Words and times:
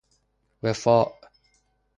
وفاء 0.65 1.21